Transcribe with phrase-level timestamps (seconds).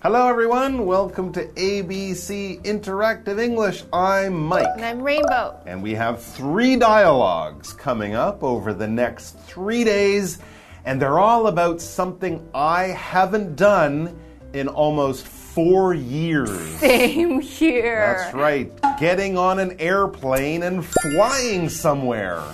[0.00, 0.86] Hello, everyone.
[0.86, 3.82] Welcome to ABC Interactive English.
[3.92, 4.64] I'm Mike.
[4.76, 5.60] And I'm Rainbow.
[5.66, 10.38] And we have three dialogues coming up over the next three days,
[10.84, 14.16] and they're all about something I haven't done
[14.52, 16.60] in almost four years.
[16.78, 18.22] Same here.
[18.22, 18.70] That's right.
[19.00, 22.44] Getting on an airplane and flying somewhere.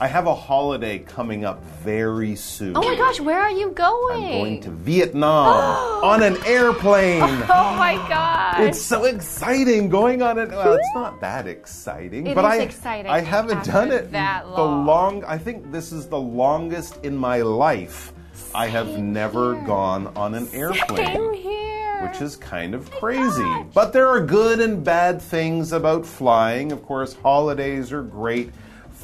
[0.00, 2.76] I have a holiday coming up very soon.
[2.76, 4.22] Oh my gosh, where are you going?
[4.24, 7.22] I'm going to Vietnam on an airplane.
[7.50, 8.60] Oh my gosh.
[8.60, 10.50] It's so exciting going on it.
[10.50, 14.44] Well, it's not that exciting, It but is I exciting I haven't done it that
[14.44, 14.86] the long.
[14.86, 15.24] long.
[15.24, 18.12] I think this is the longest in my life.
[18.54, 19.64] I have never here.
[19.64, 21.06] gone on an airplane.
[21.06, 22.06] Same here.
[22.06, 23.64] Which is kind of crazy.
[23.74, 26.70] But there are good and bad things about flying.
[26.72, 28.52] Of course, holidays are great.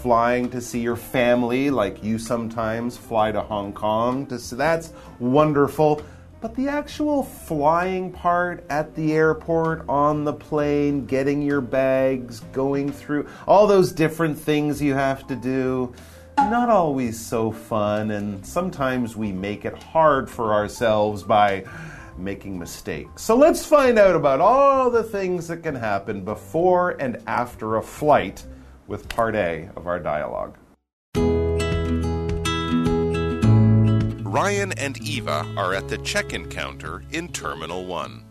[0.05, 4.92] Flying to see your family, like you sometimes fly to Hong Kong to see that's
[5.19, 6.02] wonderful.
[6.42, 12.92] But the actual flying part at the airport, on the plane, getting your bags, going
[12.92, 15.94] through all those different things you have to do,
[16.36, 21.64] not always so fun, and sometimes we make it hard for ourselves by
[22.18, 23.22] making mistakes.
[23.22, 27.83] So let's find out about all the things that can happen before and after a
[27.83, 28.44] flight
[28.86, 30.56] with part A of our dialogue.
[34.34, 38.24] Ryan and Eva are at the check in counter in Terminal 1.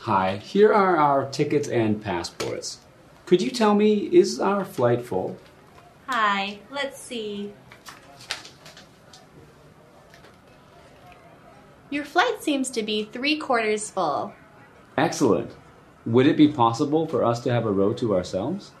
[0.00, 2.78] Hi, here are our tickets and passports.
[3.26, 5.36] Could you tell me, is our flight full?
[6.08, 7.52] Hi, let's see.
[11.90, 14.32] Your flight seems to be three quarters full.
[14.96, 15.50] Excellent.
[16.06, 18.72] Would it be possible for us to have a row to ourselves?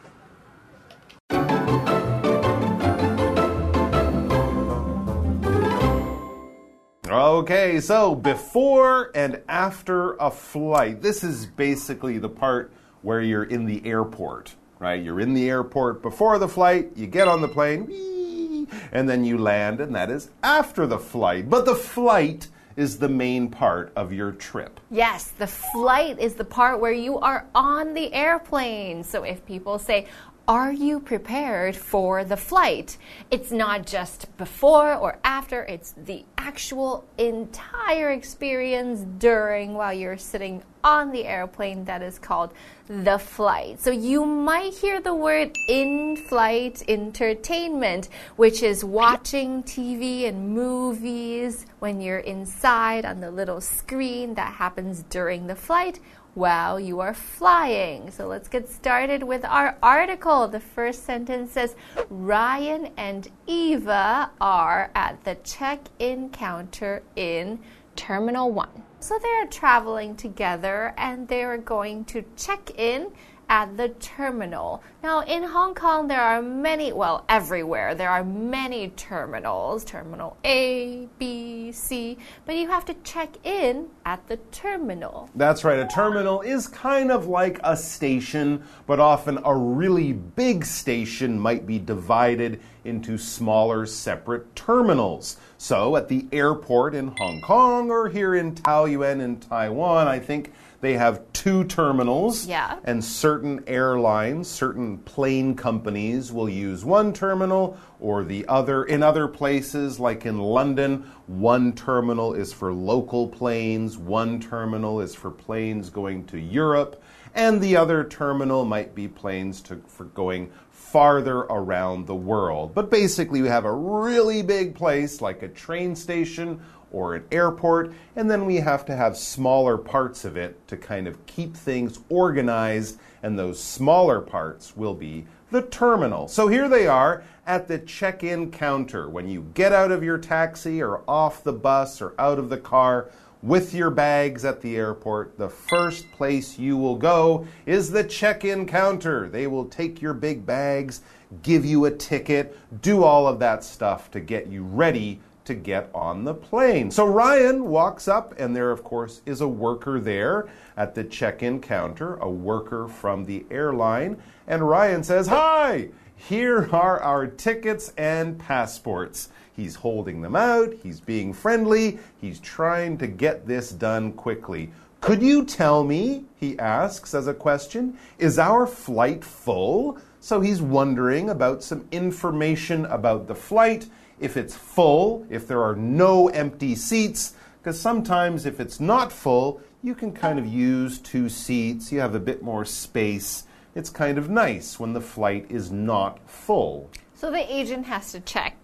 [7.42, 12.70] Okay, so before and after a flight, this is basically the part
[13.02, 15.02] where you're in the airport, right?
[15.02, 19.38] You're in the airport before the flight, you get on the plane, and then you
[19.38, 21.50] land, and that is after the flight.
[21.50, 24.78] But the flight is the main part of your trip.
[24.90, 29.02] Yes, the flight is the part where you are on the airplane.
[29.02, 30.06] So if people say,
[30.48, 32.98] are you prepared for the flight?
[33.30, 40.62] It's not just before or after, it's the actual entire experience during while you're sitting
[40.84, 42.52] on the airplane that is called
[42.88, 43.80] the flight.
[43.80, 51.66] So you might hear the word in flight entertainment, which is watching TV and movies
[51.78, 56.00] when you're inside on the little screen that happens during the flight
[56.34, 58.10] while you are flying.
[58.10, 60.48] So let's get started with our article.
[60.48, 61.74] The first sentence says
[62.08, 67.58] Ryan and Eva are at the check in counter in
[67.96, 68.68] Terminal 1.
[69.00, 73.12] So they're traveling together and they're going to check in
[73.52, 74.82] at the terminal.
[75.02, 81.06] Now, in Hong Kong, there are many, well, everywhere, there are many terminals terminal A,
[81.18, 85.28] B, C, but you have to check in at the terminal.
[85.34, 85.80] That's right.
[85.80, 91.66] A terminal is kind of like a station, but often a really big station might
[91.66, 95.36] be divided into smaller, separate terminals.
[95.58, 100.52] So at the airport in Hong Kong or here in Taoyuan in Taiwan, I think
[100.82, 102.44] they have two terminals.
[102.44, 102.76] Yeah.
[102.84, 108.82] And certain airlines, certain plane companies will use one terminal or the other.
[108.82, 115.14] In other places, like in London, one terminal is for local planes, one terminal is
[115.14, 117.00] for planes going to Europe,
[117.32, 122.74] and the other terminal might be planes to, for going farther around the world.
[122.74, 126.60] But basically, we have a really big place like a train station
[126.92, 131.08] or an airport, and then we have to have smaller parts of it to kind
[131.08, 136.28] of keep things organized, and those smaller parts will be the terminal.
[136.28, 139.08] So here they are at the check in counter.
[139.08, 142.58] When you get out of your taxi or off the bus or out of the
[142.58, 143.10] car,
[143.42, 148.44] with your bags at the airport, the first place you will go is the check
[148.44, 149.28] in counter.
[149.28, 151.02] They will take your big bags,
[151.42, 155.90] give you a ticket, do all of that stuff to get you ready to get
[155.94, 156.90] on the plane.
[156.90, 161.42] So Ryan walks up, and there, of course, is a worker there at the check
[161.42, 164.22] in counter, a worker from the airline.
[164.46, 169.30] And Ryan says, Hi, here are our tickets and passports.
[169.54, 174.70] He's holding them out, he's being friendly, he's trying to get this done quickly.
[175.02, 179.98] Could you tell me, he asks as a question, is our flight full?
[180.20, 183.88] So he's wondering about some information about the flight.
[184.22, 189.60] If it's full, if there are no empty seats, because sometimes if it's not full,
[189.82, 191.90] you can kind of use two seats.
[191.90, 193.44] You have a bit more space.
[193.74, 196.88] It's kind of nice when the flight is not full.
[197.14, 198.56] So the agent has to check.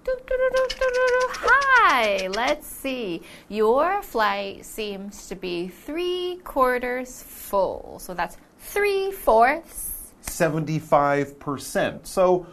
[1.41, 3.23] Hi, let's see.
[3.49, 7.99] Your flight seems to be three quarters full.
[8.01, 10.13] So that's three fourths.
[10.23, 12.07] 75%.
[12.07, 12.47] So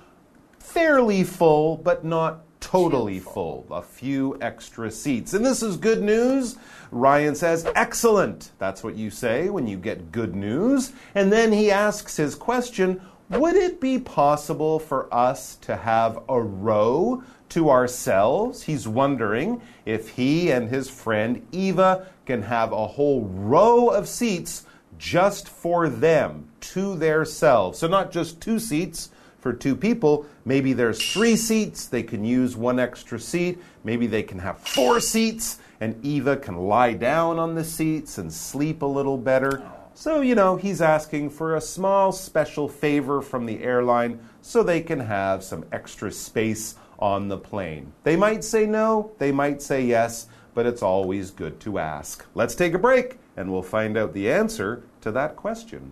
[0.58, 2.42] fairly full, but not
[2.76, 3.66] totally full.
[3.72, 5.34] A few extra seats.
[5.34, 6.58] And this is good news.
[6.92, 8.52] Ryan says, excellent.
[8.58, 10.92] That's what you say when you get good news.
[11.14, 16.40] And then he asks his question would it be possible for us to have a
[16.40, 18.62] row to ourselves?
[18.62, 24.68] He's wondering if he and his friend Eva can have a whole row of seats
[25.00, 27.80] just for them, to their selves.
[27.80, 29.10] So, not just two seats
[29.46, 30.26] for two people.
[30.44, 33.60] Maybe there's three seats, they can use one extra seat.
[33.84, 38.34] Maybe they can have four seats, and Eva can lie down on the seats and
[38.34, 39.62] sleep a little better.
[39.94, 44.82] So, you know, he's asking for a small special favor from the airline so they
[44.82, 47.94] can have some extra space on the plane.
[48.04, 50.26] They might say no, they might say yes,
[50.56, 52.26] but it's always good to ask.
[52.34, 55.92] Let's take a break and we'll find out the answer to that question.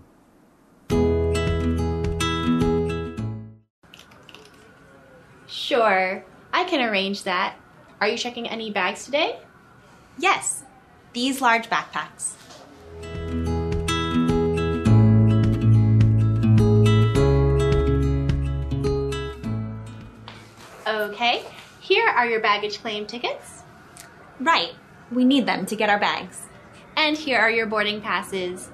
[5.73, 6.23] Sure,
[6.53, 7.55] I can arrange that.
[7.99, 9.39] Are you checking any bags today?
[10.19, 10.61] Yes,
[11.13, 12.33] these large backpacks.
[20.85, 21.43] Okay,
[21.79, 23.63] here are your baggage claim tickets.
[24.39, 24.73] Right,
[25.11, 26.43] we need them to get our bags.
[26.95, 28.69] And here are your boarding passes.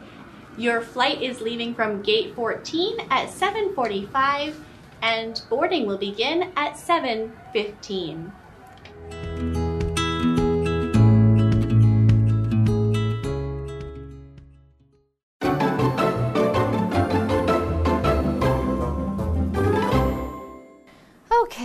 [0.57, 4.55] Your flight is leaving from gate 14 at 7:45
[5.01, 8.31] and boarding will begin at 7:15.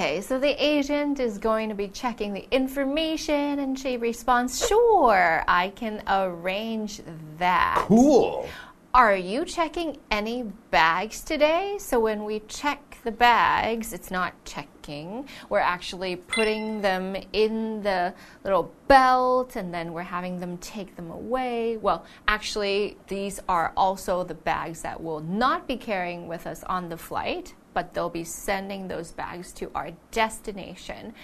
[0.05, 5.45] Okay, so the agent is going to be checking the information and she responds, Sure,
[5.47, 7.01] I can arrange
[7.39, 7.77] that.
[7.87, 8.49] Cool.
[8.95, 11.79] Are you checking any bags today?
[11.81, 15.29] So when we check the bags, it's not checking.
[15.49, 18.15] We're actually putting them in the
[18.45, 21.77] little belt and then we're having them take them away.
[21.77, 26.89] Well, actually, these are also the bags that we'll not be carrying with us on
[26.89, 31.15] the flight, but they'll be sending those bags to our destination.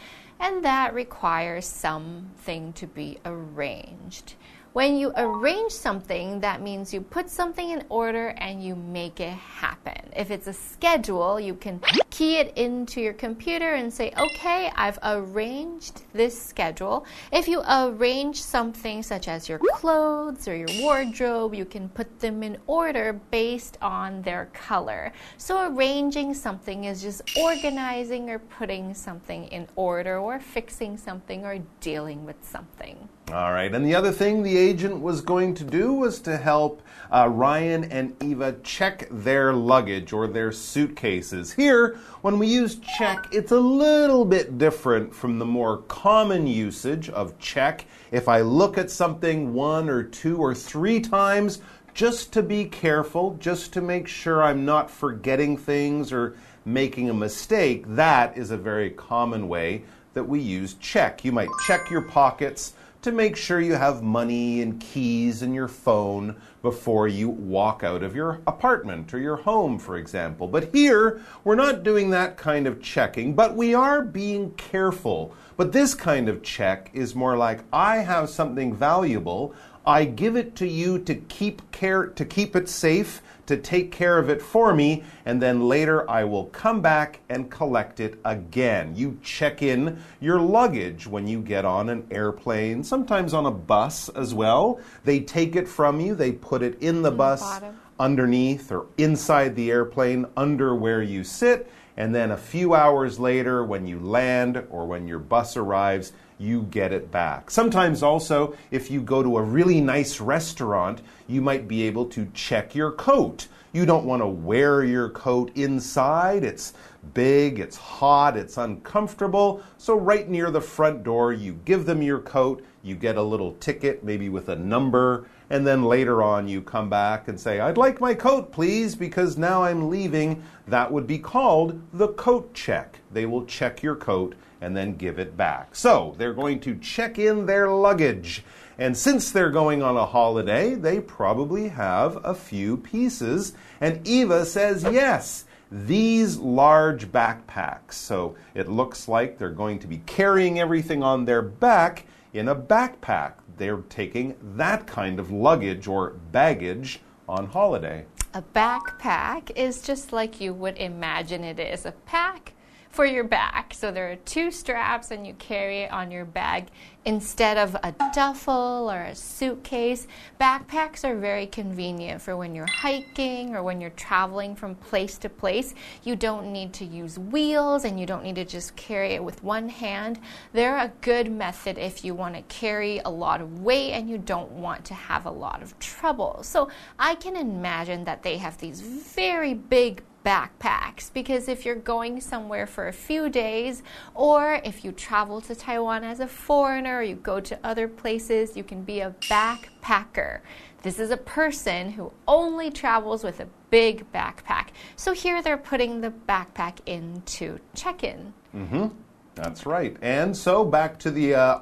[0.40, 4.34] And that requires something to be arranged.
[4.72, 9.32] When you arrange something, that means you put something in order and you make it
[9.32, 9.96] happen.
[10.14, 11.80] If it's a schedule, you can
[12.10, 17.04] key it into your computer and say, okay, I've arranged this schedule.
[17.32, 22.44] If you arrange something such as your clothes or your wardrobe, you can put them
[22.44, 25.12] in order based on their color.
[25.36, 31.58] So arranging something is just organizing or putting something in order or fixing something or
[31.80, 33.08] dealing with something.
[33.32, 36.82] All right, and the other thing the agent was going to do was to help
[37.12, 41.52] uh, Ryan and Eva check their luggage or their suitcases.
[41.52, 47.08] Here, when we use check, it's a little bit different from the more common usage
[47.08, 47.86] of check.
[48.10, 51.60] If I look at something one or two or three times,
[51.94, 56.34] just to be careful, just to make sure I'm not forgetting things or
[56.64, 59.84] making a mistake, that is a very common way
[60.14, 61.24] that we use check.
[61.24, 62.72] You might check your pockets
[63.02, 68.02] to make sure you have money and keys and your phone before you walk out
[68.02, 70.46] of your apartment or your home, for example.
[70.46, 75.34] But here, we're not doing that kind of checking, but we are being careful.
[75.56, 79.54] But this kind of check is more like I have something valuable.
[79.86, 84.16] I give it to you to keep care to keep it safe to take care
[84.16, 88.94] of it for me, and then later I will come back and collect it again.
[88.94, 94.08] You check in your luggage when you get on an airplane, sometimes on a bus
[94.10, 94.78] as well.
[95.02, 97.80] They take it from you, they put it in the bus bottom.
[97.98, 101.68] underneath or inside the airplane, under where you sit.
[101.96, 106.62] And then a few hours later, when you land or when your bus arrives, you
[106.70, 107.50] get it back.
[107.50, 112.26] Sometimes also, if you go to a really nice restaurant, you might be able to
[112.32, 113.46] check your coat.
[113.72, 116.42] You don't want to wear your coat inside.
[116.42, 116.72] It's
[117.12, 119.62] big, it's hot, it's uncomfortable.
[119.76, 123.52] So, right near the front door, you give them your coat, you get a little
[123.54, 127.76] ticket, maybe with a number, and then later on you come back and say, I'd
[127.76, 133.00] like my coat, please, because now I'm leaving, that would be called the coat check.
[133.12, 135.74] They will check your coat and then give it back.
[135.74, 138.44] So they're going to check in their luggage.
[138.78, 143.52] And since they're going on a holiday, they probably have a few pieces.
[143.80, 147.92] And Eva says, yes these large backpacks.
[147.92, 152.56] So it looks like they're going to be carrying everything on their back in a
[152.56, 153.34] backpack.
[153.60, 158.06] They're taking that kind of luggage or baggage on holiday.
[158.32, 162.54] A backpack is just like you would imagine it is a pack
[162.90, 163.72] for your back.
[163.72, 166.66] So there are two straps and you carry it on your bag
[167.04, 170.06] instead of a duffel or a suitcase.
[170.40, 175.28] Backpacks are very convenient for when you're hiking or when you're traveling from place to
[175.28, 175.74] place.
[176.02, 179.42] You don't need to use wheels and you don't need to just carry it with
[179.42, 180.18] one hand.
[180.52, 184.18] They're a good method if you want to carry a lot of weight and you
[184.18, 186.40] don't want to have a lot of trouble.
[186.42, 186.68] So
[186.98, 192.66] I can imagine that they have these very big backpacks because if you're going somewhere
[192.66, 193.82] for a few days
[194.14, 198.56] or if you travel to Taiwan as a foreigner or you go to other places,
[198.56, 200.40] you can be a backpacker.
[200.82, 204.68] This is a person who only travels with a big backpack.
[204.96, 208.32] So here they're putting the backpack into check in.
[208.54, 208.90] Mm -hmm.
[209.34, 209.96] That's right.
[210.02, 211.60] And so back to the uh,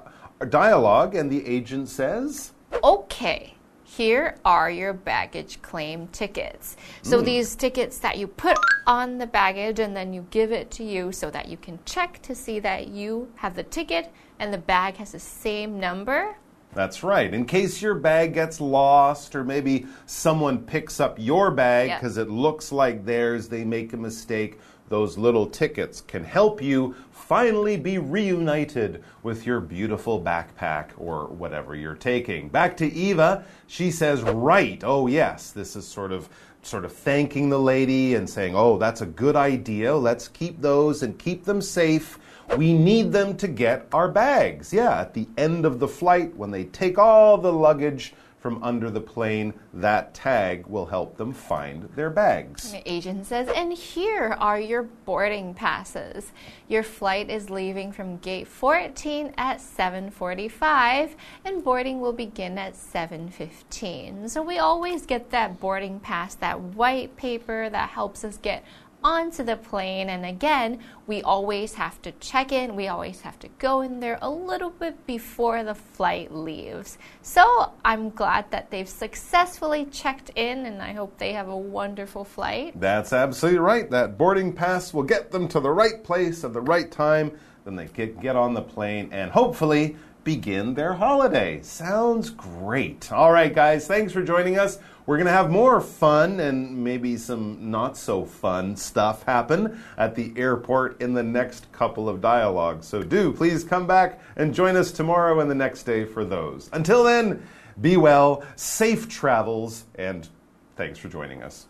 [0.49, 3.58] dialogue, and the agent says, Okay
[3.89, 6.77] here are your baggage claim tickets.
[7.01, 7.25] So mm.
[7.25, 11.11] these tickets that you put on the baggage and then you give it to you
[11.11, 14.97] so that you can check to see that you have the ticket and the bag
[14.97, 16.37] has the same number.
[16.75, 17.33] That's right.
[17.33, 22.27] In case your bag gets lost or maybe someone picks up your bag because yep.
[22.27, 27.77] it looks like theirs, they make a mistake those little tickets can help you finally
[27.77, 32.49] be reunited with your beautiful backpack or whatever you're taking.
[32.49, 34.83] Back to Eva, she says, "Right.
[34.85, 36.29] Oh yes, this is sort of
[36.63, 39.95] sort of thanking the lady and saying, "Oh, that's a good idea.
[39.95, 42.19] Let's keep those and keep them safe."
[42.57, 44.73] We need them to get our bags.
[44.73, 48.91] Yeah, at the end of the flight when they take all the luggage from under
[48.91, 52.73] the plane, that tag will help them find their bags.
[52.73, 56.33] The agent says, and here are your boarding passes.
[56.69, 64.29] Your flight is leaving from gate 14 at 7:45 and boarding will begin at 7:15.
[64.29, 68.65] So we always get that boarding pass, that white paper that helps us get
[69.03, 70.09] onto the plane.
[70.09, 74.19] And again, we always have to check in, we always have to go in there
[74.21, 76.99] a little bit before the flight leaves.
[77.23, 82.25] So I'm glad that they've successfully checked in, and I hope they have a wonderful
[82.25, 82.79] flight.
[82.79, 83.91] That's absolutely right.
[83.91, 87.33] That boarding pass will get them to the right place at the right time.
[87.65, 89.97] Then they get, get on the plane and hopefully
[90.29, 91.59] begin their holiday.
[91.63, 93.11] Sounds great.
[93.11, 94.79] All right, guys, thanks for joining us.
[95.07, 100.15] We're going to have more fun and maybe some not so fun stuff happen at
[100.15, 102.87] the airport in the next couple of dialogues.
[102.87, 106.69] So do please come back and join us tomorrow and the next day for those.
[106.75, 107.43] Until then,
[107.81, 110.29] be well, safe travels, and
[110.77, 111.69] thanks for joining us.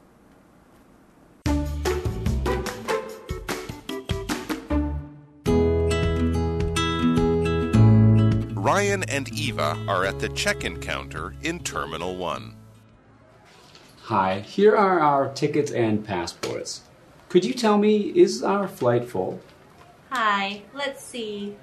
[8.78, 12.54] Ryan and Eva are at the check in counter in Terminal 1.
[14.02, 16.82] Hi, here are our tickets and passports.
[17.28, 19.40] Could you tell me, is our flight full?
[20.10, 21.56] Hi, let's see.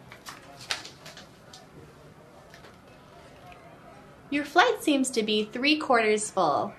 [4.29, 6.73] Your flight seems to be three quarters full.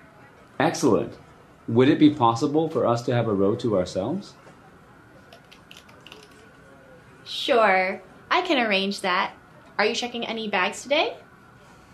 [0.59, 1.17] Excellent.
[1.67, 4.35] Would it be possible for us to have a row to ourselves?
[7.25, 9.33] Sure, I can arrange that.
[9.77, 11.17] Are you checking any bags today?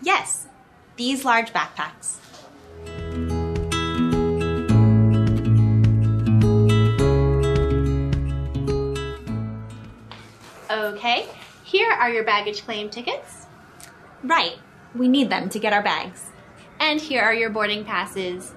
[0.01, 0.47] Yes,
[0.95, 2.15] these large backpacks.
[10.71, 11.27] Okay,
[11.65, 13.47] here are your baggage claim tickets.
[14.23, 14.57] Right,
[14.95, 16.31] we need them to get our bags.
[16.79, 18.53] And here are your boarding passes.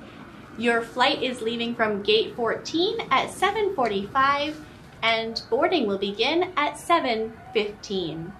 [0.56, 4.54] Your flight is leaving from gate 14 at 7:45
[5.02, 8.32] and boarding will begin at 7:15.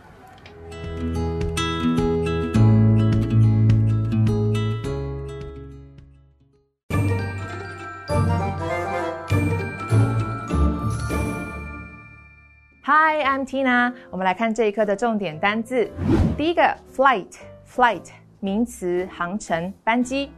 [12.98, 13.92] Hi, I'm Tina。
[14.10, 15.86] 我们来看这一课的重点单字。
[16.34, 16.62] 第一个
[16.96, 18.06] ，flight，flight，
[18.40, 20.32] 名词，航程、班机。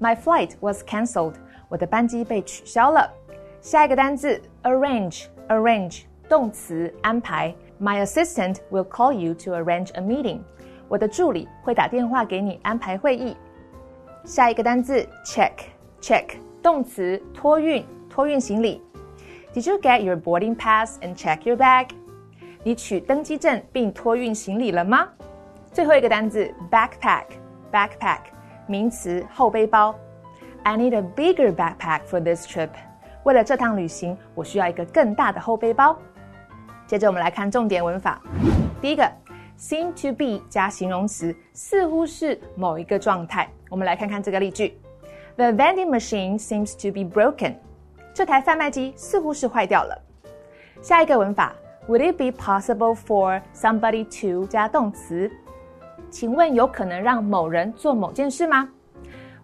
[0.00, 1.34] My flight was cancelled。
[1.68, 3.12] 我的班机被取消了。
[3.60, 7.52] 下一个单字，arrange，arrange，动词，安排。
[7.80, 10.38] My assistant will call you to arrange a meeting。
[10.86, 13.36] 我的助理会打电话给你安排会议。
[14.22, 15.54] 下一个单字 check
[16.00, 18.80] check 动词托运托运行李。
[19.55, 21.89] Did you get your boarding pass and check your bag？
[22.63, 25.07] 你取登机证并托运行李了吗？
[25.73, 27.25] 最后一个单字 backpack
[27.71, 28.19] backpack
[28.67, 29.95] 名词后背包。
[30.63, 32.69] I need a bigger backpack for this trip。
[33.23, 35.97] 为了这趟旅行，我需要一个更大的后背包。
[36.85, 38.21] 接着我们来看重点文法。
[38.81, 39.09] 第一个，
[39.57, 43.49] seem to be 加形容词，似乎是某一个状态。
[43.69, 44.77] 我们来看看这个例句：
[45.35, 47.55] The vending machine seems to be broken。
[48.16, 50.02] 这台贩卖机似乎是坏掉了。
[50.80, 51.54] 下一个文法
[51.86, 55.30] ，Would it be possible for somebody to 加动词？
[56.08, 58.66] 请问有可能让某人做某件事吗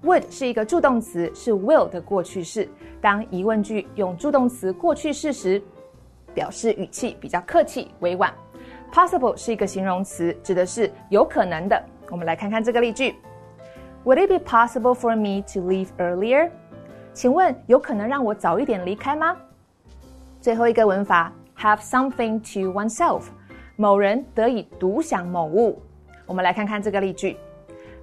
[0.02, 2.66] ？Would 是一个助动词，是 will 的过去式。
[2.98, 5.62] 当疑问句用助动词过去式时，
[6.32, 8.32] 表示语气比较客气委婉。
[8.90, 11.78] Possible 是一个形容词，指的是有可能的。
[12.08, 13.16] 我们来看看这个例句
[14.06, 16.48] ：Would it be possible for me to leave earlier？
[17.12, 19.36] 请问有可能让我早一点离开吗？
[20.40, 23.24] 最后一个文法：have something to oneself，
[23.76, 25.80] 某人得以独享某物。
[26.26, 27.36] 我们来看看这个例句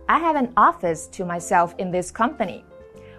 [0.06, 2.62] ：I have an office to myself in this company。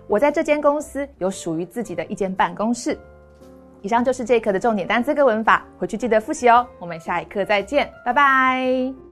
[0.07, 2.99] 我在这间公司有属于自己的一间办公室。
[3.83, 6.67] 以上就是这一课的重点单词跟文法，回去记得复习哦。
[6.79, 9.10] 我们下一课再见，拜拜。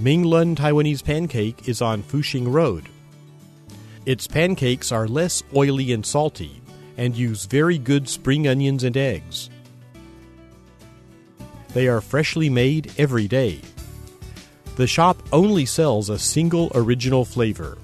[0.00, 2.88] Minglun Taiwanese Pancake is on Fuxing Road.
[4.06, 6.62] Its pancakes are less oily and salty
[6.96, 9.50] and use very good spring onions and eggs.
[11.74, 13.60] They are freshly made every day.
[14.76, 17.76] The shop only sells a single original flavor.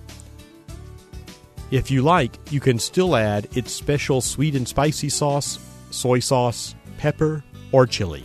[1.70, 5.58] If you like, you can still add its special sweet and spicy sauce,
[5.90, 8.24] soy sauce, pepper, or chili.